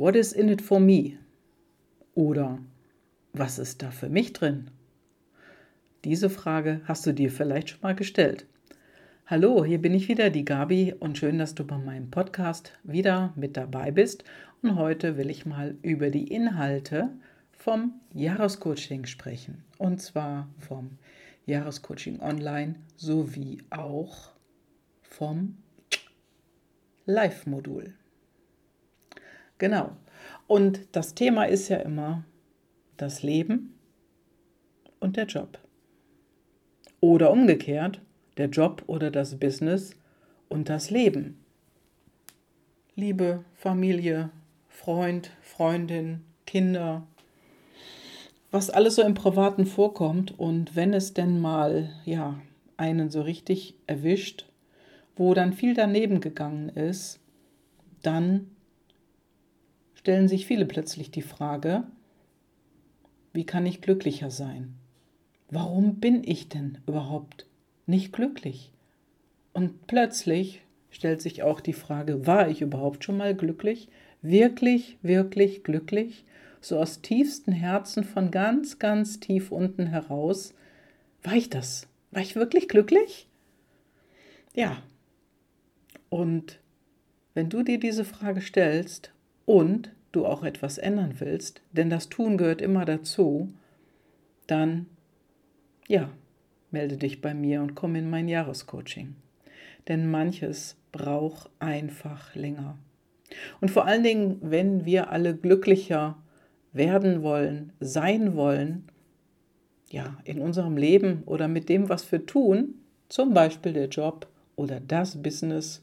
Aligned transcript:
What 0.00 0.16
is 0.16 0.32
in 0.32 0.48
it 0.48 0.62
for 0.62 0.80
me? 0.80 1.18
Oder 2.14 2.58
was 3.34 3.58
ist 3.58 3.82
da 3.82 3.90
für 3.90 4.08
mich 4.08 4.32
drin? 4.32 4.70
Diese 6.04 6.30
Frage 6.30 6.80
hast 6.84 7.04
du 7.04 7.12
dir 7.12 7.30
vielleicht 7.30 7.68
schon 7.68 7.80
mal 7.82 7.94
gestellt. 7.94 8.46
Hallo, 9.26 9.62
hier 9.62 9.76
bin 9.78 9.92
ich 9.92 10.08
wieder, 10.08 10.30
die 10.30 10.46
Gabi, 10.46 10.94
und 10.98 11.18
schön, 11.18 11.36
dass 11.36 11.54
du 11.54 11.66
bei 11.66 11.76
meinem 11.76 12.10
Podcast 12.10 12.72
wieder 12.82 13.34
mit 13.36 13.58
dabei 13.58 13.90
bist. 13.90 14.24
Und 14.62 14.76
heute 14.76 15.18
will 15.18 15.28
ich 15.28 15.44
mal 15.44 15.76
über 15.82 16.08
die 16.08 16.28
Inhalte 16.28 17.10
vom 17.52 17.92
Jahrescoaching 18.14 19.04
sprechen. 19.04 19.64
Und 19.76 20.00
zwar 20.00 20.48
vom 20.56 20.96
Jahrescoaching 21.44 22.20
Online 22.20 22.76
sowie 22.96 23.58
auch 23.68 24.30
vom 25.02 25.58
Live-Modul. 27.04 27.92
Genau. 29.60 29.90
Und 30.46 30.88
das 30.92 31.14
Thema 31.14 31.44
ist 31.44 31.68
ja 31.68 31.76
immer 31.76 32.24
das 32.96 33.22
Leben 33.22 33.74
und 35.00 35.18
der 35.18 35.26
Job. 35.26 35.58
Oder 37.00 37.30
umgekehrt, 37.30 38.00
der 38.38 38.48
Job 38.48 38.82
oder 38.86 39.10
das 39.10 39.38
Business 39.38 39.94
und 40.48 40.70
das 40.70 40.90
Leben. 40.90 41.44
Liebe, 42.94 43.44
Familie, 43.54 44.30
Freund, 44.66 45.30
Freundin, 45.42 46.22
Kinder, 46.46 47.06
was 48.50 48.70
alles 48.70 48.94
so 48.94 49.02
im 49.02 49.14
Privaten 49.14 49.66
vorkommt 49.66 50.38
und 50.38 50.74
wenn 50.74 50.94
es 50.94 51.12
denn 51.12 51.38
mal, 51.38 51.90
ja, 52.06 52.40
einen 52.78 53.10
so 53.10 53.20
richtig 53.20 53.74
erwischt, 53.86 54.46
wo 55.16 55.34
dann 55.34 55.52
viel 55.52 55.74
daneben 55.74 56.20
gegangen 56.20 56.70
ist, 56.70 57.20
dann 58.02 58.50
stellen 60.00 60.28
sich 60.28 60.46
viele 60.46 60.64
plötzlich 60.64 61.10
die 61.10 61.20
Frage, 61.20 61.84
wie 63.34 63.44
kann 63.44 63.66
ich 63.66 63.82
glücklicher 63.82 64.30
sein? 64.30 64.74
Warum 65.50 65.96
bin 65.96 66.24
ich 66.24 66.48
denn 66.48 66.78
überhaupt 66.86 67.46
nicht 67.86 68.10
glücklich? 68.10 68.72
Und 69.52 69.86
plötzlich 69.86 70.62
stellt 70.90 71.20
sich 71.20 71.42
auch 71.42 71.60
die 71.60 71.74
Frage, 71.74 72.26
war 72.26 72.48
ich 72.48 72.62
überhaupt 72.62 73.04
schon 73.04 73.18
mal 73.18 73.34
glücklich? 73.34 73.88
Wirklich, 74.22 74.96
wirklich 75.02 75.64
glücklich? 75.64 76.24
So 76.62 76.78
aus 76.78 77.02
tiefstem 77.02 77.52
Herzen 77.52 78.02
von 78.02 78.30
ganz, 78.30 78.78
ganz 78.78 79.20
tief 79.20 79.52
unten 79.52 79.86
heraus. 79.86 80.54
War 81.22 81.34
ich 81.34 81.50
das? 81.50 81.88
War 82.10 82.22
ich 82.22 82.36
wirklich 82.36 82.68
glücklich? 82.68 83.28
Ja. 84.54 84.82
Und 86.08 86.58
wenn 87.34 87.50
du 87.50 87.62
dir 87.62 87.78
diese 87.78 88.06
Frage 88.06 88.40
stellst 88.40 89.12
und 89.44 89.90
du 90.12 90.26
auch 90.26 90.42
etwas 90.42 90.78
ändern 90.78 91.14
willst, 91.18 91.62
denn 91.72 91.90
das 91.90 92.08
Tun 92.08 92.36
gehört 92.36 92.62
immer 92.62 92.84
dazu, 92.84 93.52
dann 94.46 94.86
ja, 95.88 96.08
melde 96.70 96.96
dich 96.96 97.20
bei 97.20 97.34
mir 97.34 97.62
und 97.62 97.74
komm 97.74 97.96
in 97.96 98.10
mein 98.10 98.28
Jahrescoaching. 98.28 99.14
Denn 99.88 100.10
manches 100.10 100.76
braucht 100.92 101.50
einfach 101.58 102.34
länger. 102.34 102.78
Und 103.60 103.70
vor 103.70 103.86
allen 103.86 104.02
Dingen, 104.02 104.38
wenn 104.40 104.84
wir 104.84 105.10
alle 105.10 105.34
glücklicher 105.36 106.16
werden 106.72 107.22
wollen, 107.22 107.72
sein 107.80 108.34
wollen, 108.34 108.84
ja, 109.90 110.18
in 110.24 110.40
unserem 110.40 110.76
Leben 110.76 111.22
oder 111.26 111.48
mit 111.48 111.68
dem, 111.68 111.88
was 111.88 112.10
wir 112.12 112.24
tun, 112.26 112.74
zum 113.08 113.34
Beispiel 113.34 113.72
der 113.72 113.88
Job 113.88 114.28
oder 114.54 114.78
das 114.78 115.20
Business, 115.20 115.82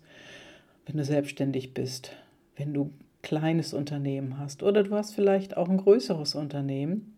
wenn 0.86 0.98
du 0.98 1.04
selbstständig 1.04 1.74
bist, 1.74 2.12
wenn 2.56 2.74
du 2.74 2.92
kleines 3.28 3.74
Unternehmen 3.74 4.40
hast 4.40 4.64
oder 4.64 4.84
du 4.84 4.96
hast 4.96 5.14
vielleicht 5.14 5.58
auch 5.58 5.68
ein 5.68 5.80
größeres 5.80 6.34
Unternehmen. 6.36 7.18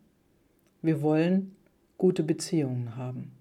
Wir 0.82 1.04
wollen 1.04 1.56
gute 2.00 2.24
Beziehungen 2.24 2.96
haben. 2.96 3.32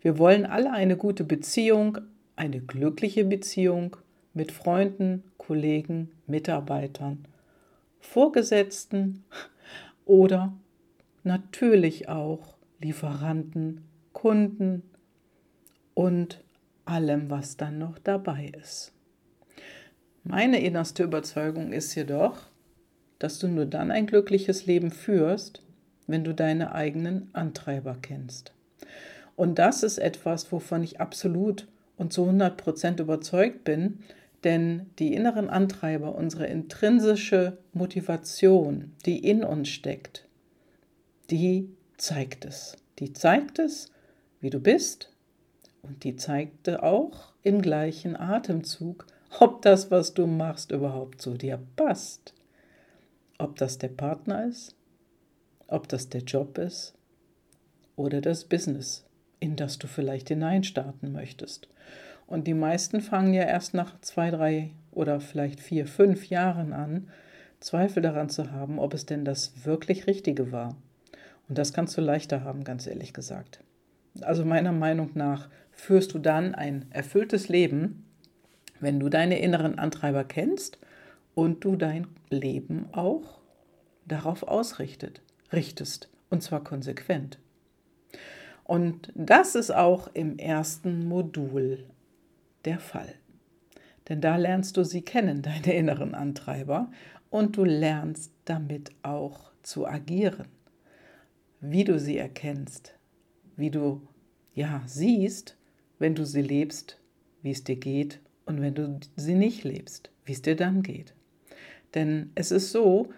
Wir 0.00 0.16
wollen 0.16 0.46
alle 0.46 0.70
eine 0.70 0.96
gute 0.96 1.24
Beziehung, 1.24 1.98
eine 2.36 2.60
glückliche 2.60 3.24
Beziehung 3.24 3.96
mit 4.34 4.52
Freunden, 4.52 5.24
Kollegen, 5.36 6.12
Mitarbeitern, 6.28 7.24
Vorgesetzten 7.98 9.24
oder 10.04 10.52
natürlich 11.24 12.08
auch 12.08 12.54
Lieferanten, 12.78 13.80
Kunden 14.12 14.84
und 15.94 16.40
allem, 16.84 17.30
was 17.30 17.56
dann 17.56 17.80
noch 17.80 17.98
dabei 17.98 18.52
ist. 18.62 18.92
Meine 20.22 20.60
innerste 20.60 21.02
Überzeugung 21.02 21.72
ist 21.72 21.94
jedoch, 21.94 22.38
dass 23.18 23.38
du 23.38 23.48
nur 23.48 23.66
dann 23.66 23.90
ein 23.90 24.06
glückliches 24.06 24.66
Leben 24.66 24.90
führst, 24.90 25.62
wenn 26.06 26.24
du 26.24 26.34
deine 26.34 26.74
eigenen 26.74 27.30
Antreiber 27.32 27.96
kennst. 28.00 28.52
Und 29.36 29.58
das 29.58 29.82
ist 29.82 29.98
etwas, 29.98 30.52
wovon 30.52 30.82
ich 30.82 31.00
absolut 31.00 31.68
und 31.96 32.12
zu 32.12 32.28
100% 32.28 33.00
überzeugt 33.00 33.64
bin, 33.64 34.00
denn 34.44 34.86
die 34.98 35.14
inneren 35.14 35.48
Antreiber, 35.48 36.14
unsere 36.14 36.46
intrinsische 36.46 37.58
Motivation, 37.72 38.92
die 39.06 39.18
in 39.18 39.44
uns 39.44 39.68
steckt, 39.68 40.26
die 41.30 41.68
zeigt 41.96 42.44
es. 42.44 42.76
Die 42.98 43.12
zeigt 43.12 43.58
es, 43.58 43.90
wie 44.40 44.50
du 44.50 44.60
bist 44.60 45.12
und 45.82 46.04
die 46.04 46.16
zeigte 46.16 46.82
auch 46.82 47.32
im 47.42 47.62
gleichen 47.62 48.16
Atemzug, 48.16 49.06
ob 49.38 49.62
das, 49.62 49.90
was 49.90 50.14
du 50.14 50.26
machst, 50.26 50.72
überhaupt 50.72 51.22
zu 51.22 51.34
dir 51.34 51.58
passt. 51.76 52.34
Ob 53.38 53.56
das 53.56 53.78
der 53.78 53.88
Partner 53.88 54.46
ist, 54.46 54.74
ob 55.66 55.88
das 55.88 56.08
der 56.08 56.22
Job 56.22 56.58
ist 56.58 56.94
oder 57.96 58.20
das 58.20 58.44
Business, 58.44 59.06
in 59.38 59.56
das 59.56 59.78
du 59.78 59.86
vielleicht 59.86 60.28
hineinstarten 60.28 61.12
möchtest. 61.12 61.68
Und 62.26 62.46
die 62.46 62.54
meisten 62.54 63.00
fangen 63.00 63.34
ja 63.34 63.44
erst 63.44 63.74
nach 63.74 64.00
zwei, 64.00 64.30
drei 64.30 64.70
oder 64.90 65.20
vielleicht 65.20 65.60
vier, 65.60 65.86
fünf 65.86 66.28
Jahren 66.28 66.72
an, 66.72 67.08
Zweifel 67.60 68.02
daran 68.02 68.28
zu 68.28 68.52
haben, 68.52 68.78
ob 68.78 68.94
es 68.94 69.06
denn 69.06 69.24
das 69.24 69.64
wirklich 69.64 70.06
Richtige 70.06 70.50
war. 70.50 70.76
Und 71.48 71.58
das 71.58 71.72
kannst 71.72 71.96
du 71.96 72.00
leichter 72.00 72.42
haben, 72.42 72.64
ganz 72.64 72.86
ehrlich 72.86 73.12
gesagt. 73.12 73.62
Also 74.22 74.44
meiner 74.44 74.72
Meinung 74.72 75.10
nach 75.14 75.48
führst 75.72 76.14
du 76.14 76.18
dann 76.18 76.54
ein 76.54 76.86
erfülltes 76.90 77.48
Leben, 77.48 78.06
wenn 78.80 78.98
du 78.98 79.08
deine 79.08 79.38
inneren 79.38 79.78
Antreiber 79.78 80.24
kennst 80.24 80.78
und 81.34 81.64
du 81.64 81.76
dein 81.76 82.08
Leben 82.30 82.88
auch 82.92 83.40
darauf 84.06 84.42
ausrichtet, 84.42 85.22
richtest, 85.52 86.08
und 86.30 86.42
zwar 86.42 86.64
konsequent. 86.64 87.38
Und 88.64 89.12
das 89.14 89.54
ist 89.54 89.74
auch 89.74 90.08
im 90.14 90.38
ersten 90.38 91.06
Modul 91.06 91.86
der 92.64 92.78
Fall. 92.78 93.14
Denn 94.08 94.20
da 94.20 94.36
lernst 94.36 94.76
du 94.76 94.84
sie 94.84 95.02
kennen, 95.02 95.42
deine 95.42 95.74
inneren 95.74 96.14
Antreiber, 96.14 96.90
und 97.30 97.56
du 97.56 97.64
lernst 97.64 98.32
damit 98.44 98.90
auch 99.02 99.52
zu 99.62 99.86
agieren. 99.86 100.48
Wie 101.60 101.84
du 101.84 101.98
sie 101.98 102.16
erkennst, 102.16 102.94
wie 103.56 103.70
du 103.70 104.00
ja 104.54 104.82
siehst, 104.86 105.56
wenn 106.00 106.16
du 106.16 106.24
sie 106.24 106.42
lebst, 106.42 106.98
wie 107.42 107.52
es 107.52 107.62
dir 107.62 107.76
geht 107.76 108.20
und 108.50 108.60
wenn 108.60 108.74
du 108.74 109.00
sie 109.16 109.34
nicht 109.34 109.64
lebst, 109.64 110.10
wie 110.24 110.32
es 110.32 110.42
dir 110.42 110.56
dann 110.56 110.82
geht. 110.82 111.14
Denn 111.94 112.30
es 112.34 112.50
ist 112.50 112.72
so, 112.72 113.08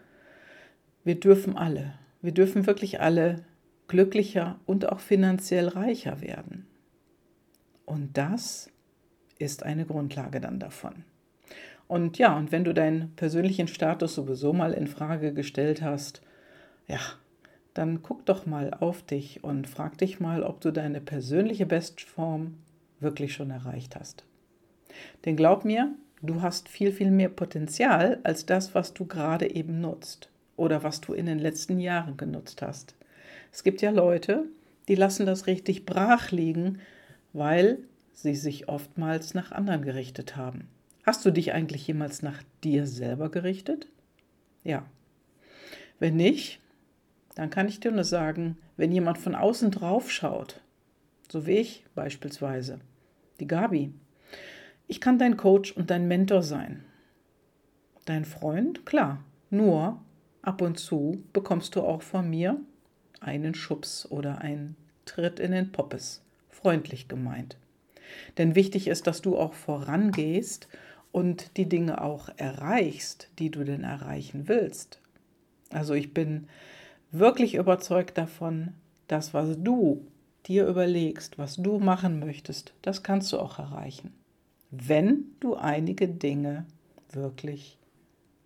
wir 1.05 1.19
dürfen 1.19 1.57
alle, 1.57 1.95
wir 2.21 2.33
dürfen 2.33 2.67
wirklich 2.67 3.01
alle 3.01 3.45
glücklicher 3.89 4.61
und 4.67 4.89
auch 4.91 5.01
finanziell 5.01 5.69
reicher 5.69 6.21
werden. 6.21 6.67
Und 7.85 8.17
das 8.17 8.71
ist 9.39 9.65
eine 9.65 9.85
Grundlage 9.85 10.41
dann 10.41 10.61
davon. 10.61 11.05
Und 11.89 12.17
ja, 12.17 12.37
und 12.37 12.53
wenn 12.53 12.65
du 12.65 12.73
deinen 12.73 13.15
persönlichen 13.17 13.69
Status 13.69 14.15
sowieso 14.15 14.53
mal 14.53 14.73
in 14.73 14.87
Frage 14.87 15.35
gestellt 15.35 15.83
hast, 15.83 16.23
ja, 16.87 17.01
dann 17.75 18.03
guck 18.03 18.25
doch 18.27 18.47
mal 18.47 18.73
auf 18.73 19.03
dich 19.03 19.43
und 19.45 19.67
frag 19.67 19.99
dich 19.99 20.21
mal, 20.21 20.43
ob 20.43 20.61
du 20.61 20.71
deine 20.71 21.01
persönliche 21.01 21.67
Bestform 21.67 22.59
wirklich 23.01 23.35
schon 23.35 23.51
erreicht 23.51 23.97
hast. 23.97 24.25
Denn 25.25 25.37
glaub 25.37 25.65
mir, 25.65 25.95
du 26.23 26.43
hast 26.43 26.69
viel, 26.69 26.93
viel 26.93 27.11
mehr 27.11 27.29
Potenzial 27.29 28.21
als 28.23 28.47
das, 28.47 28.75
was 28.75 28.95
du 28.95 29.07
gerade 29.07 29.55
eben 29.55 29.81
nutzt 29.81 30.31
oder 30.57 30.83
was 30.83 31.01
du 31.01 31.13
in 31.15 31.27
den 31.27 31.39
letzten 31.39 31.79
Jahren 31.79 32.17
genutzt 32.17 32.63
hast. 32.63 32.95
Es 33.53 33.65
gibt 33.65 33.83
ja 33.83 33.91
Leute, 33.91 34.45
die 34.89 34.95
lassen 34.95 35.27
das 35.27 35.47
richtig 35.47 35.85
brach 35.85 36.31
liegen, 36.31 36.81
weil 37.33 37.79
sie 38.13 38.35
sich 38.35 38.69
oftmals 38.69 39.35
nach 39.35 39.53
anderen 39.53 39.83
gerichtet 39.83 40.37
haben. 40.37 40.69
Hast 41.05 41.25
du 41.25 41.31
dich 41.31 41.53
eigentlich 41.53 41.87
jemals 41.87 42.23
nach 42.23 42.43
dir 42.63 42.87
selber 42.87 43.31
gerichtet? 43.31 43.89
Ja. 44.63 44.87
Wenn 45.99 46.17
nicht, 46.17 46.61
dann 47.35 47.51
kann 47.51 47.69
ich 47.69 47.81
dir 47.81 47.91
nur 47.91 48.05
sagen, 48.05 48.57
wenn 48.77 48.93
jemand 48.93 49.19
von 49.19 49.35
außen 49.35 49.71
drauf 49.71 50.11
schaut, 50.11 50.61
so 51.31 51.47
wie 51.47 51.53
ich 51.53 51.85
beispielsweise, 51.95 52.81
die 53.41 53.47
Gabi, 53.47 53.93
ich 54.93 55.01
kann 55.01 55.19
dein 55.19 55.39
Coach 55.39 55.73
und 55.73 55.89
dein 55.89 56.07
Mentor 56.07 56.43
sein. 56.43 56.85
Dein 58.05 58.27
Freund, 58.27 58.85
klar, 58.85 59.25
Nur 59.49 60.03
ab 60.43 60.61
und 60.61 60.79
zu 60.79 61.25
bekommst 61.33 61.77
du 61.77 61.81
auch 61.81 62.03
von 62.03 62.29
mir 62.29 62.61
einen 63.19 63.55
Schubs 63.55 64.05
oder 64.11 64.43
einen 64.43 64.77
Tritt 65.07 65.41
in 65.41 65.53
den 65.53 65.73
Poppes, 65.73 66.23
freundlich 66.51 67.09
gemeint. 67.09 67.57
Denn 68.37 68.55
wichtig 68.55 68.87
ist, 68.87 69.07
dass 69.07 69.23
du 69.23 69.39
auch 69.39 69.55
vorangehst 69.55 70.69
und 71.11 71.57
die 71.57 71.71
Dinge 71.71 72.03
auch 72.03 72.29
erreichst, 72.37 73.31
die 73.39 73.51
du 73.51 73.65
denn 73.65 73.85
erreichen 73.85 74.47
willst. 74.47 75.01
Also 75.71 75.95
ich 75.95 76.13
bin 76.13 76.49
wirklich 77.13 77.55
überzeugt 77.55 78.19
davon, 78.19 78.75
dass 79.09 79.33
was 79.33 79.57
du 79.57 80.07
dir 80.45 80.67
überlegst, 80.67 81.39
was 81.39 81.57
du 81.57 81.79
machen 81.79 82.19
möchtest, 82.19 82.75
das 82.83 83.03
kannst 83.03 83.33
du 83.33 83.39
auch 83.39 83.59
erreichen, 83.59 84.13
wenn 84.73 85.27
du 85.39 85.55
einige 85.55 86.09
Dinge 86.09 86.67
wirklich 87.11 87.79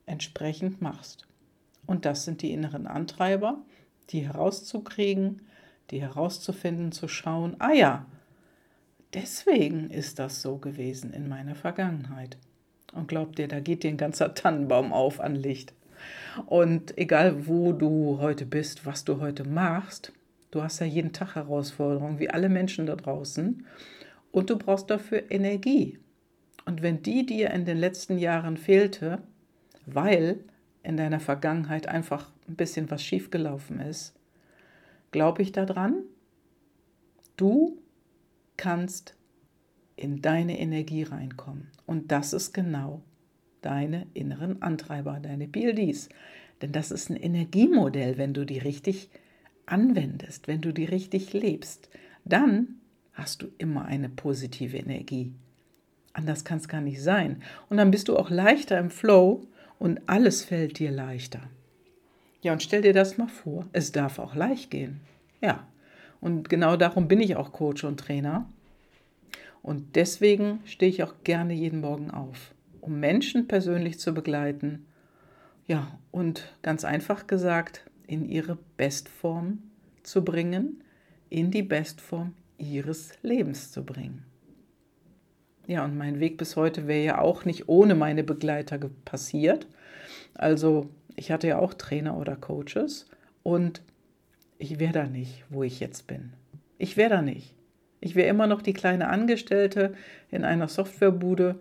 entsprechend 0.06 0.82
machst. 0.82 1.26
Und 1.87 2.05
das 2.05 2.25
sind 2.25 2.43
die 2.43 2.52
inneren 2.52 2.88
Antreiber, 2.88 3.58
die 4.11 4.26
herauszukriegen, 4.26 5.43
die 5.90 6.00
herauszufinden, 6.00 6.90
zu 6.90 7.06
schauen, 7.06 7.55
ah 7.61 7.73
ja, 7.73 8.06
deswegen 9.14 9.90
ist 9.90 10.19
das 10.19 10.43
so 10.43 10.58
gewesen 10.58 11.12
in 11.12 11.28
meiner 11.28 11.55
Vergangenheit. 11.55 12.38
Und 12.93 13.06
glaub 13.06 13.37
dir, 13.37 13.46
da 13.46 13.61
geht 13.61 13.84
dir 13.84 13.90
ein 13.90 13.96
ganzer 13.96 14.34
Tannenbaum 14.34 14.93
auf 14.93 15.20
an 15.20 15.37
Licht. 15.37 15.75
Und 16.46 16.99
egal, 16.99 17.46
wo 17.46 17.72
du 17.72 18.19
heute 18.20 18.46
bist, 18.46 18.84
was 18.84 19.05
du 19.05 19.20
heute 19.20 19.44
machst, 19.44 20.12
du 20.50 20.61
hast 20.61 20.81
ja 20.81 20.87
jeden 20.87 21.12
Tag 21.12 21.37
Herausforderungen, 21.37 22.19
wie 22.19 22.31
alle 22.31 22.49
Menschen 22.49 22.87
da 22.87 22.96
draußen. 22.96 23.64
Und 24.32 24.50
du 24.50 24.58
brauchst 24.58 24.90
dafür 24.90 25.31
Energie. 25.31 25.99
Und 26.67 26.83
wenn 26.83 27.03
die 27.03 27.25
dir 27.25 27.51
in 27.51 27.65
den 27.65 27.79
letzten 27.79 28.19
Jahren 28.19 28.59
fehlte, 28.59 29.23
weil 29.87 30.41
in 30.83 30.97
deiner 30.97 31.21
Vergangenheit 31.21 31.89
einfach 31.89 32.31
ein 32.49 32.57
bisschen 32.57 32.91
was 32.91 33.03
schiefgelaufen 33.03 33.81
ist, 33.81 34.15
glaube 35.13 35.43
ich 35.43 35.53
daran, 35.53 36.03
du 37.37 37.79
kannst 38.57 39.17
in 39.95 40.21
deine 40.21 40.59
Energie 40.59 41.05
reinkommen. 41.05 41.69
Und 41.87 42.13
das 42.13 42.33
ist 42.33 42.53
genau 42.53 43.01
deine 43.63 44.07
inneren 44.15 44.61
Antreiber, 44.61 45.19
deine 45.21 45.49
PLDs. 45.49 46.09
Denn 46.61 46.73
das 46.73 46.91
ist 46.91 47.11
ein 47.11 47.17
Energiemodell, 47.17 48.19
wenn 48.19 48.35
du 48.35 48.45
die 48.45 48.59
richtig 48.59 49.09
anwendest, 49.67 50.49
wenn 50.49 50.61
du 50.61 50.73
die 50.73 50.85
richtig 50.85 51.33
lebst, 51.33 51.91
dann 52.25 52.81
hast 53.13 53.43
du 53.43 53.49
immer 53.59 53.85
eine 53.85 54.09
positive 54.09 54.77
Energie. 54.77 55.33
Anders 56.17 56.45
kann 56.45 56.57
es 56.57 56.67
gar 56.67 56.81
nicht 56.81 57.03
sein. 57.03 57.43
Und 57.69 57.77
dann 57.77 57.91
bist 57.91 58.09
du 58.09 58.17
auch 58.17 58.31
leichter 58.31 58.79
im 58.79 58.89
Flow 58.89 59.47
und 59.79 60.01
alles 60.07 60.43
fällt 60.43 60.79
dir 60.79 60.91
leichter. 60.91 61.41
Ja, 62.41 62.53
und 62.53 62.63
stell 62.63 62.81
dir 62.81 62.95
das 62.95 63.19
mal 63.19 63.29
vor, 63.29 63.67
es 63.75 63.93
darf 63.93 64.19
auch 64.19 64.35
leicht 64.35 64.71
gehen. 64.71 65.03
Ja, 65.43 65.67
und 66.23 66.49
genau 66.49 66.77
darum 66.77 67.07
bin 67.07 67.21
ich 67.21 67.37
auch 67.37 67.53
Coach 67.53 67.85
und 67.85 68.01
Trainer. 68.01 68.49
Und 69.61 69.95
deswegen 69.95 70.61
stehe 70.65 70.89
ich 70.89 71.03
auch 71.03 71.13
gerne 71.23 71.53
jeden 71.53 71.83
Morgen 71.83 72.11
auf, 72.11 72.55
um 72.81 72.99
Menschen 72.99 73.47
persönlich 73.47 73.99
zu 73.99 74.15
begleiten. 74.15 74.87
Ja, 75.67 75.99
und 76.13 76.51
ganz 76.63 76.87
einfach 76.87 77.27
gesagt, 77.27 77.85
in 78.07 78.25
ihre 78.25 78.57
Bestform 78.79 79.59
zu 80.03 80.25
bringen, 80.25 80.83
in 81.29 81.51
die 81.51 81.63
Bestform 81.63 82.33
ihres 82.57 83.13
Lebens 83.23 83.71
zu 83.71 83.85
bringen. 83.85 84.25
Ja, 85.67 85.85
und 85.85 85.97
mein 85.97 86.21
Weg 86.21 86.39
bis 86.39 86.55
heute 86.57 86.87
wäre 86.87 87.05
ja 87.05 87.21
auch 87.21 87.45
nicht 87.45 87.69
ohne 87.69 87.95
meine 87.95 88.23
Begleiter 88.23 88.79
passiert. 89.05 89.67
Also 90.35 90.89
ich 91.17 91.33
hatte 91.33 91.49
ja 91.49 91.59
auch 91.59 91.75
Trainer 91.75 92.17
oder 92.17 92.37
Coaches 92.37 93.09
und 93.43 93.83
ich 94.59 94.79
wäre 94.79 94.93
da 94.93 95.07
nicht, 95.07 95.45
wo 95.51 95.63
ich 95.63 95.81
jetzt 95.81 96.07
bin. 96.07 96.33
Ich 96.79 96.97
wäre 96.97 97.11
da 97.11 97.23
nicht. 97.23 97.55
Ich 98.01 98.15
wäre 98.15 98.29
immer 98.29 98.47
noch 98.47 98.63
die 98.63 98.75
kleine 98.75 99.09
Angestellte 99.09 99.95
in 100.31 100.45
einer 100.45 100.69
Softwarebude 100.69 101.59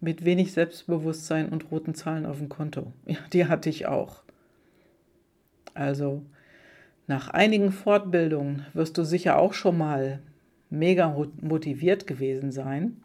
mit 0.00 0.24
wenig 0.24 0.52
Selbstbewusstsein 0.52 1.48
und 1.48 1.70
roten 1.70 1.94
Zahlen 1.94 2.26
auf 2.26 2.38
dem 2.38 2.48
Konto. 2.48 2.92
Ja, 3.06 3.18
die 3.32 3.46
hatte 3.46 3.68
ich 3.68 3.86
auch. 3.86 4.22
Also 5.74 6.22
nach 7.06 7.28
einigen 7.28 7.72
Fortbildungen 7.72 8.66
wirst 8.72 8.96
du 8.96 9.04
sicher 9.04 9.38
auch 9.38 9.54
schon 9.54 9.76
mal 9.76 10.20
mega 10.68 11.08
motiviert 11.40 12.06
gewesen 12.06 12.52
sein. 12.52 13.02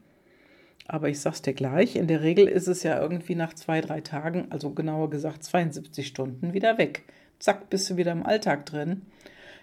Aber 0.87 1.09
ich 1.09 1.19
sag's 1.19 1.41
dir 1.41 1.53
gleich, 1.53 1.95
in 1.95 2.07
der 2.07 2.21
Regel 2.21 2.47
ist 2.47 2.67
es 2.67 2.83
ja 2.83 3.01
irgendwie 3.01 3.35
nach 3.35 3.53
zwei, 3.53 3.81
drei 3.81 4.01
Tagen, 4.01 4.47
also 4.51 4.69
genauer 4.69 5.09
gesagt 5.09 5.43
72 5.43 6.05
Stunden, 6.05 6.53
wieder 6.53 6.77
weg. 6.77 7.03
Zack, 7.39 7.69
bist 7.69 7.89
du 7.89 7.97
wieder 7.97 8.11
im 8.11 8.25
Alltag 8.25 8.65
drin. 8.65 9.01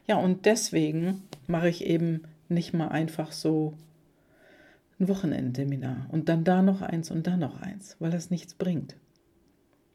Ja, 0.06 0.16
und 0.16 0.46
deswegen 0.46 1.22
mache 1.46 1.68
ich 1.68 1.86
eben 1.86 2.22
nicht 2.48 2.74
mal 2.74 2.88
einfach 2.88 3.30
so 3.30 3.74
ein 4.98 5.08
Wochenendseminar 5.08 6.06
und 6.10 6.28
dann 6.28 6.44
da 6.44 6.60
noch 6.60 6.82
eins 6.82 7.10
und 7.10 7.26
da 7.26 7.36
noch 7.36 7.60
eins, 7.60 7.96
weil 8.00 8.10
das 8.10 8.30
nichts 8.30 8.54
bringt. 8.54 8.96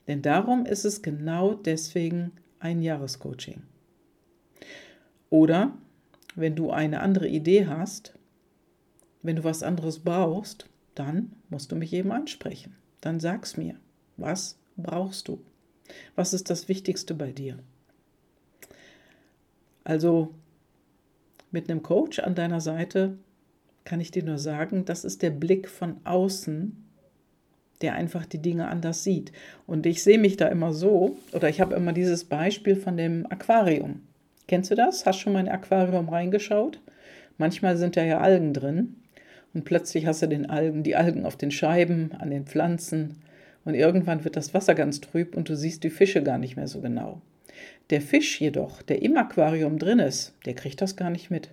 Denn 0.07 0.21
darum 0.21 0.65
ist 0.65 0.85
es 0.85 1.01
genau 1.01 1.53
deswegen 1.53 2.31
ein 2.59 2.81
Jahrescoaching. 2.81 3.63
Oder 5.29 5.73
wenn 6.35 6.55
du 6.55 6.71
eine 6.71 7.01
andere 7.01 7.27
Idee 7.27 7.67
hast, 7.67 8.13
wenn 9.21 9.35
du 9.35 9.43
was 9.43 9.63
anderes 9.63 9.99
brauchst, 9.99 10.69
dann 10.97 11.31
musst 11.49 11.71
du 11.71 11.75
mich 11.75 11.93
eben 11.93 12.11
ansprechen. 12.11 12.75
Dann 13.01 13.19
sag's 13.19 13.57
mir, 13.57 13.75
was 14.17 14.57
brauchst 14.75 15.27
du? 15.27 15.39
Was 16.15 16.33
ist 16.33 16.49
das 16.49 16.67
Wichtigste 16.67 17.13
bei 17.13 17.31
dir? 17.31 17.59
Also 19.83 20.33
mit 21.51 21.69
einem 21.69 21.83
Coach 21.83 22.19
an 22.19 22.35
deiner 22.35 22.59
Seite 22.59 23.17
kann 23.85 24.01
ich 24.01 24.11
dir 24.11 24.23
nur 24.23 24.37
sagen, 24.37 24.83
das 24.85 25.05
ist 25.05 25.21
der 25.21 25.29
Blick 25.29 25.69
von 25.69 25.97
außen, 26.03 26.75
der 27.81 27.93
einfach 27.93 28.25
die 28.25 28.41
Dinge 28.41 28.67
anders 28.67 29.03
sieht. 29.03 29.31
Und 29.65 29.85
ich 29.85 30.03
sehe 30.03 30.17
mich 30.17 30.35
da 30.35 30.47
immer 30.47 30.73
so, 30.73 31.17
oder 31.31 31.47
ich 31.47 31.61
habe 31.61 31.75
immer 31.75 31.93
dieses 31.93 32.25
Beispiel 32.25 32.75
von 32.75 32.97
dem 32.97 33.25
Aquarium. 33.31 34.01
Kennst 34.47 34.71
du 34.71 34.75
das? 34.75 35.05
Hast 35.05 35.19
schon 35.19 35.33
mal 35.33 35.41
in 35.41 35.47
ein 35.47 35.55
Aquarium 35.55 36.09
reingeschaut? 36.09 36.81
Manchmal 37.37 37.77
sind 37.77 37.95
da 37.95 38.03
ja 38.03 38.19
Algen 38.19 38.53
drin 38.53 38.95
und 39.57 39.63
plötzlich 39.63 40.05
hast 40.05 40.21
du 40.21 40.27
den 40.27 40.47
Algen, 40.47 40.83
die 40.83 40.95
Algen 40.95 41.25
auf 41.25 41.35
den 41.35 41.49
Scheiben, 41.49 42.11
an 42.19 42.29
den 42.29 42.45
Pflanzen 42.45 43.17
und 43.65 43.73
irgendwann 43.73 44.23
wird 44.23 44.35
das 44.35 44.53
Wasser 44.53 44.75
ganz 44.75 45.01
trüb 45.01 45.35
und 45.35 45.49
du 45.49 45.55
siehst 45.55 45.83
die 45.83 45.89
Fische 45.89 46.21
gar 46.21 46.37
nicht 46.37 46.57
mehr 46.57 46.67
so 46.67 46.79
genau. 46.79 47.23
Der 47.89 48.01
Fisch 48.01 48.39
jedoch, 48.39 48.83
der 48.83 49.01
im 49.01 49.17
Aquarium 49.17 49.79
drin 49.79 49.97
ist, 49.97 50.35
der 50.45 50.53
kriegt 50.53 50.79
das 50.79 50.95
gar 50.95 51.09
nicht 51.09 51.31
mit. 51.31 51.49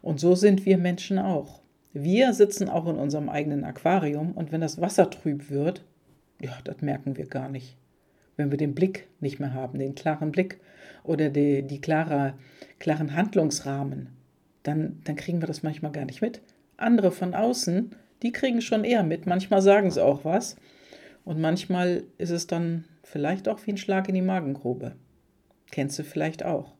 Und 0.00 0.18
so 0.18 0.34
sind 0.34 0.64
wir 0.64 0.78
Menschen 0.78 1.18
auch. 1.18 1.60
Wir 1.92 2.32
sitzen 2.32 2.70
auch 2.70 2.88
in 2.88 2.96
unserem 2.96 3.28
eigenen 3.28 3.64
Aquarium 3.64 4.32
und 4.32 4.50
wenn 4.50 4.62
das 4.62 4.80
Wasser 4.80 5.10
trüb 5.10 5.50
wird, 5.50 5.84
ja, 6.40 6.56
das 6.64 6.80
merken 6.80 7.18
wir 7.18 7.26
gar 7.26 7.50
nicht. 7.50 7.76
Wenn 8.38 8.50
wir 8.50 8.56
den 8.56 8.74
Blick 8.74 9.08
nicht 9.20 9.40
mehr 9.40 9.52
haben, 9.52 9.78
den 9.78 9.94
klaren 9.94 10.32
Blick 10.32 10.58
oder 11.04 11.28
die, 11.28 11.64
die 11.64 11.82
klare, 11.82 12.32
klaren 12.78 13.14
Handlungsrahmen, 13.14 14.08
dann, 14.62 15.02
dann 15.04 15.16
kriegen 15.16 15.42
wir 15.42 15.48
das 15.48 15.62
manchmal 15.62 15.92
gar 15.92 16.06
nicht 16.06 16.22
mit. 16.22 16.40
Andere 16.82 17.10
von 17.12 17.34
außen, 17.34 17.94
die 18.22 18.32
kriegen 18.32 18.60
schon 18.60 18.84
eher 18.84 19.02
mit. 19.02 19.26
Manchmal 19.26 19.62
sagen 19.62 19.90
sie 19.90 20.02
auch 20.02 20.24
was. 20.24 20.56
Und 21.24 21.40
manchmal 21.40 22.04
ist 22.18 22.30
es 22.30 22.46
dann 22.46 22.84
vielleicht 23.02 23.48
auch 23.48 23.60
wie 23.66 23.72
ein 23.72 23.76
Schlag 23.76 24.08
in 24.08 24.14
die 24.14 24.22
Magengrube. 24.22 24.96
Kennst 25.70 25.98
du 25.98 26.04
vielleicht 26.04 26.44
auch. 26.44 26.74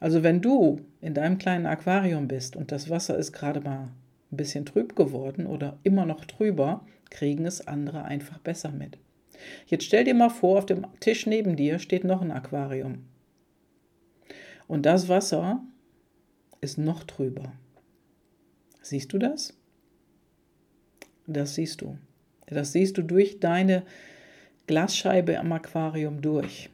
Also 0.00 0.22
wenn 0.22 0.42
du 0.42 0.80
in 1.00 1.14
deinem 1.14 1.38
kleinen 1.38 1.66
Aquarium 1.66 2.28
bist 2.28 2.56
und 2.56 2.72
das 2.72 2.90
Wasser 2.90 3.16
ist 3.16 3.32
gerade 3.32 3.60
mal 3.60 3.88
ein 4.30 4.36
bisschen 4.36 4.66
trüb 4.66 4.96
geworden 4.96 5.46
oder 5.46 5.78
immer 5.82 6.04
noch 6.04 6.24
trüber, 6.24 6.84
kriegen 7.10 7.46
es 7.46 7.66
andere 7.66 8.04
einfach 8.04 8.38
besser 8.38 8.70
mit. 8.70 8.98
Jetzt 9.66 9.84
stell 9.84 10.04
dir 10.04 10.14
mal 10.14 10.30
vor, 10.30 10.58
auf 10.58 10.66
dem 10.66 10.86
Tisch 11.00 11.26
neben 11.26 11.56
dir 11.56 11.78
steht 11.78 12.04
noch 12.04 12.22
ein 12.22 12.30
Aquarium. 12.30 13.04
Und 14.66 14.84
das 14.84 15.08
Wasser 15.08 15.62
ist 16.60 16.78
noch 16.78 17.04
trüber. 17.04 17.52
Siehst 18.86 19.12
du 19.12 19.18
das? 19.18 19.52
Das 21.26 21.56
siehst 21.56 21.80
du. 21.80 21.98
Das 22.46 22.70
siehst 22.70 22.96
du 22.96 23.02
durch 23.02 23.40
deine 23.40 23.82
Glasscheibe 24.68 25.40
am 25.40 25.50
Aquarium 25.50 26.22
durch. 26.22 26.70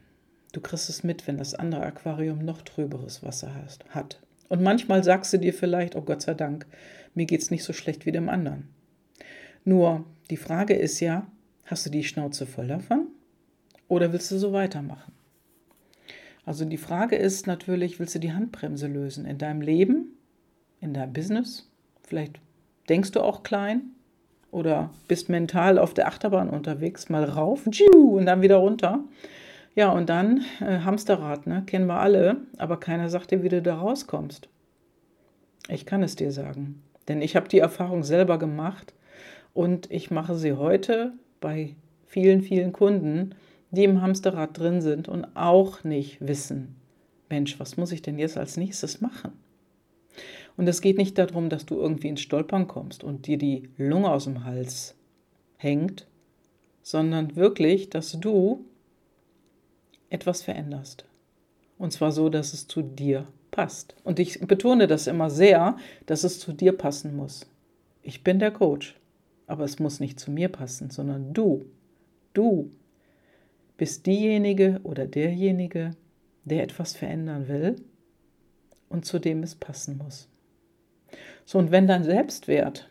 Du 0.53 0.61
kriegst 0.61 0.91
es 0.91 1.05
mit, 1.05 1.27
wenn 1.27 1.39
das 1.39 1.55
andere 1.55 1.87
Aquarium 1.87 2.45
noch 2.45 2.61
trüberes 2.61 3.23
Wasser 3.23 3.51
hat. 3.89 4.21
Und 4.51 4.63
manchmal 4.63 5.03
sagst 5.03 5.33
du 5.33 5.39
dir 5.39 5.55
vielleicht, 5.55 5.97
oh 5.97 6.03
Gott 6.03 6.21
sei 6.21 6.35
Dank, 6.35 6.67
mir 7.15 7.25
geht 7.25 7.41
es 7.41 7.51
nicht 7.51 7.65
so 7.65 7.73
schlecht 7.73 8.05
wie 8.05 8.13
dem 8.13 8.29
anderen. 8.29 8.69
Nur 9.65 10.05
die 10.29 10.37
Frage 10.37 10.75
ist 10.75 11.01
ja, 11.01 11.27
hast 11.65 11.87
du 11.87 11.91
die 11.91 12.05
Schnauze 12.05 12.45
voll 12.45 12.69
davon 12.69 13.07
oder 13.89 14.13
willst 14.13 14.31
du 14.31 14.37
so 14.37 14.53
weitermachen? 14.53 15.15
Also 16.45 16.67
die 16.67 16.77
Frage 16.77 17.17
ist 17.17 17.47
natürlich, 17.47 17.99
willst 17.99 18.17
du 18.17 18.19
die 18.19 18.35
Handbremse 18.35 18.87
lösen 18.87 19.25
in 19.25 19.39
deinem 19.39 19.63
Leben, 19.63 20.19
in 20.79 20.93
deinem 20.93 21.15
Business? 21.15 21.72
Vielleicht 22.03 22.41
denkst 22.89 23.13
du 23.13 23.21
auch 23.21 23.43
klein 23.43 23.93
oder 24.51 24.91
bist 25.09 25.29
mental 25.29 25.79
auf 25.79 25.95
der 25.95 26.09
Achterbahn 26.09 26.51
unterwegs, 26.51 27.09
mal 27.09 27.25
rauf 27.25 27.67
und 27.67 28.27
dann 28.27 28.43
wieder 28.43 28.57
runter. 28.57 29.01
Ja, 29.75 29.91
und 29.91 30.11
dann 30.11 30.45
äh, 30.61 30.81
Hamsterrad, 30.81 31.47
ne? 31.47 31.63
kennen 31.67 31.87
wir 31.87 32.01
alle, 32.01 32.37
aber 32.59 32.79
keiner 32.79 33.09
sagt 33.09 33.31
dir, 33.31 33.43
wie 33.43 33.49
du 33.49 33.63
da 33.63 33.77
rauskommst. 33.77 34.49
Ich 35.69 35.87
kann 35.87 36.03
es 36.03 36.17
dir 36.17 36.31
sagen, 36.31 36.83
denn 37.09 37.23
ich 37.23 37.37
habe 37.37 37.49
die 37.49 37.61
Erfahrung 37.61 38.03
selber 38.03 38.39
gemacht 38.39 38.93
und 39.55 39.91
ich 39.91 40.11
mache 40.11 40.35
sie 40.35 40.53
heute 40.53 41.13
bei 41.41 41.75
vielen, 42.07 42.43
vielen 42.43 42.73
Kunden, 42.73 43.35
die 43.71 43.85
im 43.85 44.03
Hamsterrad 44.03 44.59
drin 44.59 44.83
sind 44.83 45.09
und 45.09 45.27
auch 45.35 45.83
nicht 45.85 46.19
wissen, 46.21 46.77
Mensch, 47.31 47.59
was 47.59 47.79
muss 47.79 47.93
ich 47.93 48.03
denn 48.03 48.19
jetzt 48.19 48.37
als 48.37 48.59
nächstes 48.59 49.01
machen? 49.01 49.33
Und 50.57 50.69
es 50.69 50.81
geht 50.81 50.99
nicht 50.99 51.19
darum, 51.19 51.49
dass 51.49 51.67
du 51.67 51.77
irgendwie 51.77 52.09
ins 52.09 52.21
Stolpern 52.21 52.69
kommst 52.69 53.05
und 53.05 53.27
dir 53.27 53.39
die 53.39 53.69
Lunge 53.77 54.11
aus 54.11 54.25
dem 54.25 54.45
Hals 54.45 54.95
hängt, 55.57 56.07
sondern 56.83 57.37
wirklich, 57.37 57.91
dass 57.91 58.13
du 58.13 58.65
etwas 60.11 60.43
veränderst. 60.43 61.07
Und 61.79 61.93
zwar 61.93 62.13
so, 62.13 62.29
dass 62.29 62.53
es 62.53 62.67
zu 62.67 62.83
dir 62.83 63.27
passt. 63.51 63.95
Und 64.05 64.19
ich 64.19 64.41
betone 64.41 64.87
das 64.87 65.07
immer 65.07 65.31
sehr, 65.31 65.77
dass 66.07 66.25
es 66.25 66.39
zu 66.39 66.53
dir 66.53 66.73
passen 66.73 67.17
muss. 67.17 67.47
Ich 68.03 68.25
bin 68.25 68.39
der 68.39 68.51
Coach, 68.51 68.99
aber 69.47 69.65
es 69.65 69.79
muss 69.79 70.01
nicht 70.01 70.19
zu 70.19 70.31
mir 70.31 70.49
passen, 70.49 70.91
sondern 70.91 71.33
du, 71.33 71.65
du 72.35 72.71
bist 73.77 74.07
diejenige 74.07 74.81
oder 74.83 75.07
derjenige, 75.07 75.93
der 76.45 76.63
etwas 76.63 76.95
verändern 76.95 77.49
will 77.49 77.77
und 78.89 79.05
zu 79.05 79.19
dem 79.19 79.43
es 79.43 79.55
passen 79.55 79.99
muss. 79.99 80.29
So, 81.45 81.59
und 81.59 81.71
wenn 81.71 81.87
dein 81.87 82.05
Selbstwert 82.05 82.89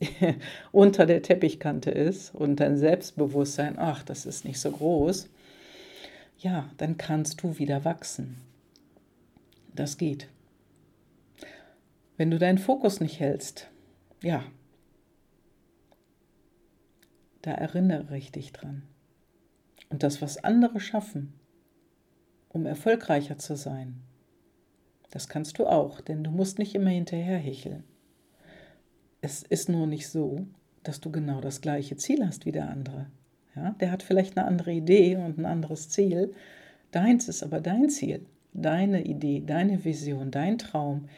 unter 0.72 1.06
der 1.06 1.22
Teppichkante 1.22 1.90
ist 1.90 2.34
und 2.34 2.56
dein 2.56 2.76
Selbstbewusstsein, 2.76 3.78
ach, 3.78 4.02
das 4.02 4.26
ist 4.26 4.44
nicht 4.44 4.60
so 4.60 4.70
groß, 4.70 5.28
ja, 6.38 6.70
dann 6.76 6.96
kannst 6.96 7.42
du 7.42 7.58
wieder 7.58 7.84
wachsen. 7.84 8.40
Das 9.74 9.98
geht. 9.98 10.28
Wenn 12.16 12.30
du 12.30 12.38
deinen 12.38 12.58
Fokus 12.58 13.00
nicht 13.00 13.20
hältst, 13.20 13.68
ja, 14.22 14.44
da 17.42 17.52
erinnere 17.52 18.16
ich 18.16 18.32
dich 18.32 18.52
dran. 18.52 18.82
Und 19.90 20.02
das, 20.02 20.20
was 20.20 20.42
andere 20.42 20.80
schaffen, 20.80 21.32
um 22.48 22.66
erfolgreicher 22.66 23.38
zu 23.38 23.56
sein, 23.56 24.02
das 25.10 25.28
kannst 25.28 25.58
du 25.58 25.66
auch, 25.66 26.00
denn 26.00 26.22
du 26.24 26.30
musst 26.30 26.58
nicht 26.58 26.74
immer 26.74 26.90
hinterherhecheln. 26.90 27.84
Es 29.20 29.42
ist 29.42 29.68
nur 29.68 29.86
nicht 29.86 30.08
so, 30.08 30.46
dass 30.82 31.00
du 31.00 31.10
genau 31.10 31.40
das 31.40 31.60
gleiche 31.60 31.96
Ziel 31.96 32.24
hast 32.24 32.46
wie 32.46 32.52
der 32.52 32.68
andere. 32.68 33.06
Ja, 33.56 33.70
der 33.80 33.90
hat 33.90 34.02
vielleicht 34.02 34.36
eine 34.36 34.46
andere 34.46 34.72
Idee 34.72 35.16
und 35.16 35.38
ein 35.38 35.46
anderes 35.46 35.88
Ziel. 35.88 36.32
Deins 36.92 37.28
ist 37.28 37.42
aber 37.42 37.60
dein 37.60 37.90
Ziel. 37.90 38.24
Deine 38.54 39.04
Idee, 39.04 39.42
deine 39.44 39.84
Vision, 39.84 40.30
dein 40.30 40.58
Traum 40.58 41.08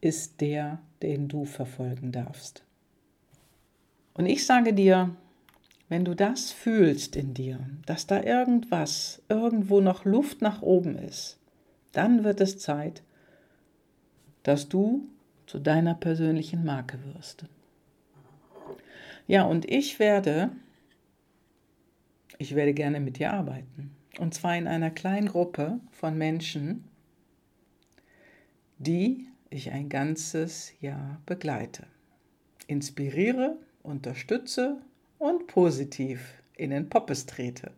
ist 0.00 0.40
der, 0.40 0.78
den 1.02 1.28
du 1.28 1.44
verfolgen 1.44 2.12
darfst. 2.12 2.62
Und 4.14 4.26
ich 4.26 4.46
sage 4.46 4.72
dir, 4.72 5.14
wenn 5.88 6.04
du 6.04 6.14
das 6.14 6.52
fühlst 6.52 7.16
in 7.16 7.34
dir, 7.34 7.58
dass 7.86 8.06
da 8.06 8.22
irgendwas, 8.22 9.22
irgendwo 9.28 9.80
noch 9.80 10.04
Luft 10.04 10.42
nach 10.42 10.62
oben 10.62 10.96
ist, 10.96 11.38
dann 11.92 12.24
wird 12.24 12.40
es 12.40 12.58
Zeit, 12.58 13.02
dass 14.48 14.66
du 14.66 15.06
zu 15.44 15.58
deiner 15.58 15.94
persönlichen 15.94 16.64
Marke 16.64 16.98
wirst. 17.12 17.44
Ja, 19.26 19.42
und 19.42 19.70
ich 19.70 19.98
werde, 19.98 20.50
ich 22.38 22.54
werde 22.54 22.72
gerne 22.72 22.98
mit 22.98 23.18
dir 23.18 23.34
arbeiten. 23.34 23.94
Und 24.18 24.32
zwar 24.32 24.56
in 24.56 24.66
einer 24.66 24.90
kleinen 24.90 25.28
Gruppe 25.28 25.80
von 25.90 26.16
Menschen, 26.16 26.84
die 28.78 29.28
ich 29.50 29.70
ein 29.70 29.90
ganzes 29.90 30.72
Jahr 30.80 31.20
begleite. 31.26 31.86
Inspiriere, 32.68 33.58
unterstütze 33.82 34.80
und 35.18 35.46
positiv 35.46 36.42
in 36.56 36.70
den 36.70 36.88
Poppes 36.88 37.26
trete. 37.26 37.72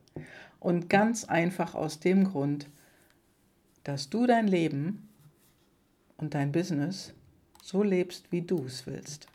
Und 0.60 0.88
ganz 0.88 1.24
einfach 1.24 1.74
aus 1.74 1.98
dem 1.98 2.22
Grund, 2.22 2.70
dass 3.82 4.08
du 4.08 4.28
dein 4.28 4.46
Leben 4.46 5.09
und 6.20 6.34
dein 6.34 6.52
Business 6.52 7.14
so 7.62 7.82
lebst, 7.82 8.30
wie 8.30 8.42
du 8.42 8.64
es 8.64 8.86
willst. 8.86 9.26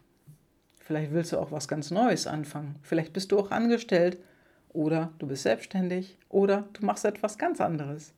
Vielleicht 0.80 1.12
willst 1.12 1.32
du 1.32 1.40
auch 1.40 1.52
was 1.52 1.68
ganz 1.68 1.90
Neues 1.90 2.28
anfangen. 2.28 2.76
Vielleicht 2.84 3.14
bist 3.14 3.32
du 3.32 3.40
auch 3.40 3.52
angestellt 3.52 4.20
oder 4.70 5.12
du 5.18 5.28
bist 5.28 5.44
selbstständig 5.44 6.18
oder 6.30 6.68
du 6.74 6.86
machst 6.86 7.06
etwas 7.06 7.38
ganz 7.38 7.60
anderes. 7.60 8.14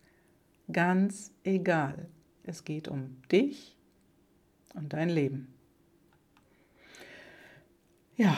Ganz 0.72 1.32
egal. 1.44 2.08
Es 2.44 2.66
geht 2.66 2.88
um 2.88 3.22
dich 3.32 3.78
und 4.74 4.92
dein 4.92 5.10
Leben. 5.10 5.54
Ja, 8.18 8.36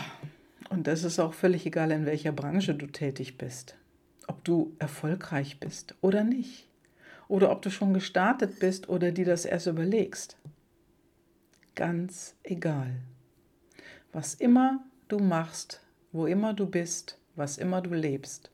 und 0.70 0.86
das 0.86 1.04
ist 1.04 1.20
auch 1.20 1.34
völlig 1.34 1.66
egal, 1.66 1.92
in 1.92 2.06
welcher 2.06 2.32
Branche 2.32 2.76
du 2.76 2.86
tätig 2.86 3.38
bist. 3.38 3.76
Ob 4.28 4.44
du 4.44 4.76
erfolgreich 4.78 5.60
bist 5.60 5.96
oder 6.02 6.24
nicht. 6.24 6.69
Oder 7.30 7.50
ob 7.52 7.62
du 7.62 7.70
schon 7.70 7.94
gestartet 7.94 8.60
bist 8.60 8.90
oder 8.90 9.14
dir 9.14 9.24
das 9.24 9.46
erst 9.46 9.68
überlegst. 9.68 10.38
Ganz 11.76 12.36
egal. 12.44 13.00
Was 14.12 14.34
immer 14.34 14.84
du 15.08 15.20
machst, 15.20 15.82
wo 16.12 16.26
immer 16.26 16.54
du 16.54 16.66
bist, 16.66 17.18
was 17.38 17.58
immer 17.58 17.82
du 17.82 17.94
lebst. 17.94 18.52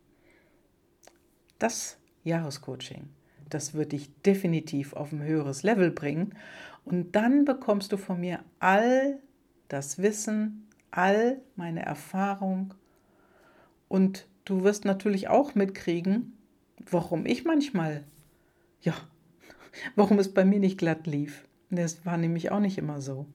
Das 1.58 1.98
Jahrescoaching, 2.24 3.10
das 3.50 3.74
wird 3.74 3.94
dich 3.94 4.14
definitiv 4.22 4.94
auf 4.94 5.12
ein 5.12 5.24
höheres 5.24 5.64
Level 5.64 5.90
bringen. 5.90 6.36
Und 6.84 7.16
dann 7.16 7.46
bekommst 7.46 7.92
du 7.92 7.98
von 7.98 8.20
mir 8.20 8.44
all 8.60 9.18
das 9.70 9.98
Wissen, 9.98 10.68
all 10.92 11.42
meine 11.56 11.84
Erfahrung 11.84 12.76
und 13.88 14.28
du 14.46 14.64
wirst 14.64 14.86
natürlich 14.86 15.28
auch 15.28 15.56
mitkriegen, 15.56 16.38
warum 16.90 17.26
ich 17.26 17.46
manchmal, 17.46 18.04
ja, 18.82 18.94
warum 19.96 20.20
es 20.20 20.34
bei 20.34 20.46
mir 20.46 20.60
nicht 20.60 20.78
glatt 20.78 21.08
lief. 21.08 21.46
Das 21.70 22.06
war 22.06 22.18
nämlich 22.18 22.52
auch 22.52 22.60
nicht 22.60 22.78
immer 22.78 23.02
so. 23.02 23.26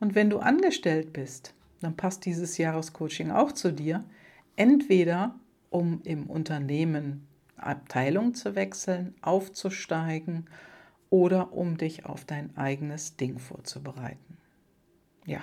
Und 0.00 0.14
wenn 0.14 0.30
du 0.30 0.38
angestellt 0.38 1.12
bist, 1.12 1.54
dann 1.80 1.96
passt 1.96 2.24
dieses 2.24 2.58
Jahrescoaching 2.58 3.30
auch 3.30 3.52
zu 3.52 3.72
dir. 3.72 4.04
Entweder 4.56 5.38
um 5.70 6.00
im 6.04 6.28
Unternehmen 6.28 7.26
Abteilung 7.56 8.34
zu 8.34 8.54
wechseln, 8.54 9.14
aufzusteigen 9.22 10.46
oder 11.10 11.52
um 11.52 11.76
dich 11.76 12.06
auf 12.06 12.24
dein 12.24 12.56
eigenes 12.56 13.16
Ding 13.16 13.38
vorzubereiten. 13.38 14.36
Ja, 15.24 15.42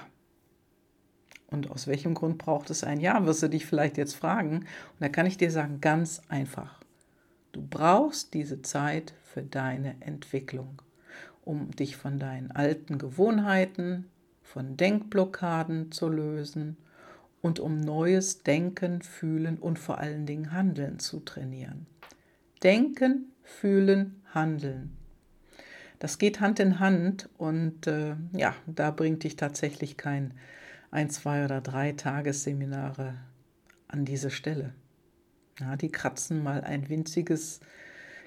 und 1.48 1.72
aus 1.72 1.88
welchem 1.88 2.14
Grund 2.14 2.38
braucht 2.38 2.70
es 2.70 2.84
ein 2.84 3.00
Jahr, 3.00 3.26
wirst 3.26 3.42
du 3.42 3.50
dich 3.50 3.66
vielleicht 3.66 3.98
jetzt 3.98 4.16
fragen. 4.16 4.60
Und 4.60 5.00
da 5.00 5.10
kann 5.10 5.26
ich 5.26 5.38
dir 5.38 5.52
sagen, 5.52 5.82
ganz 5.82 6.22
einfach. 6.30 6.79
Du 7.52 7.66
brauchst 7.68 8.34
diese 8.34 8.62
Zeit 8.62 9.14
für 9.24 9.42
deine 9.42 9.96
Entwicklung, 10.02 10.82
um 11.44 11.72
dich 11.72 11.98
von 11.98 12.20
deinen 12.20 12.52
alten 12.52 12.98
Gewohnheiten, 12.98 14.06
von 14.44 14.78
Denkblockaden 14.78 15.92
zu 15.92 16.10
lösen 16.10 16.78
und 17.42 17.60
um 17.60 17.80
neues 17.80 18.44
Denken, 18.44 19.02
Fühlen 19.02 19.58
und 19.58 19.80
vor 19.80 20.00
allen 20.00 20.26
Dingen 20.26 20.52
Handeln 20.52 21.00
zu 21.00 21.20
trainieren. 21.20 21.86
Denken, 22.64 23.32
Fühlen, 23.44 24.22
Handeln. 24.34 24.96
Das 26.00 26.18
geht 26.18 26.40
Hand 26.40 26.60
in 26.60 26.80
Hand 26.80 27.30
und 27.38 27.88
äh, 27.88 28.16
ja, 28.34 28.56
da 28.68 28.92
bringt 28.92 29.24
dich 29.24 29.36
tatsächlich 29.36 29.98
kein 29.98 30.34
ein, 30.92 31.10
zwei 31.10 31.46
oder 31.46 31.62
drei 31.62 31.92
Tagesseminare 31.92 33.16
an 33.88 34.06
diese 34.06 34.32
Stelle. 34.32 34.74
Ja, 35.60 35.76
die 35.76 35.92
kratzen 35.92 36.42
mal 36.42 36.62
ein 36.62 36.90
winziges 36.90 37.60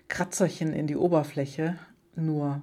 Kratzerchen 0.09 0.73
in 0.73 0.87
die 0.87 0.97
Oberfläche, 0.97 1.79
nur 2.15 2.61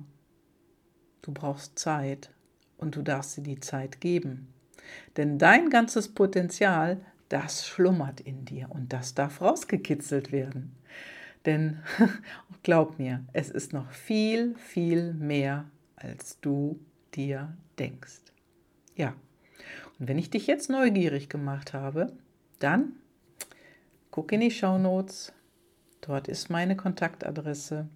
du 1.21 1.31
brauchst 1.31 1.79
Zeit 1.79 2.31
und 2.77 2.95
du 2.95 3.01
darfst 3.01 3.37
dir 3.37 3.43
die 3.43 3.59
Zeit 3.59 3.99
geben. 3.99 4.53
Denn 5.17 5.39
dein 5.39 5.69
ganzes 5.69 6.13
Potenzial, 6.13 7.01
das 7.29 7.67
schlummert 7.67 8.21
in 8.21 8.45
dir 8.45 8.69
und 8.69 8.93
das 8.93 9.15
darf 9.15 9.41
rausgekitzelt 9.41 10.31
werden. 10.31 10.75
Denn 11.45 11.79
glaub 12.63 12.99
mir, 12.99 13.25
es 13.33 13.49
ist 13.49 13.73
noch 13.73 13.91
viel, 13.91 14.55
viel 14.55 15.13
mehr, 15.13 15.65
als 15.95 16.39
du 16.41 16.79
dir 17.15 17.57
denkst. 17.77 18.21
Ja, 18.95 19.13
und 19.99 20.07
wenn 20.07 20.17
ich 20.17 20.29
dich 20.29 20.47
jetzt 20.47 20.69
neugierig 20.69 21.29
gemacht 21.29 21.73
habe, 21.73 22.13
dann 22.59 22.93
guck 24.11 24.31
in 24.31 24.41
die 24.41 24.51
Show 24.51 24.77
Notes. 24.77 25.33
Dort 26.01 26.27
ist 26.27 26.49
meine 26.49 26.75
Kontaktadresse. 26.75 27.87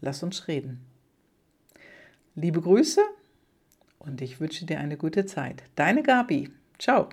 Lass 0.00 0.22
uns 0.22 0.48
reden. 0.48 0.86
Liebe 2.34 2.60
Grüße 2.60 3.02
und 3.98 4.22
ich 4.22 4.40
wünsche 4.40 4.64
dir 4.64 4.80
eine 4.80 4.96
gute 4.96 5.26
Zeit. 5.26 5.62
Deine 5.74 6.02
Gabi. 6.02 6.50
Ciao. 6.78 7.08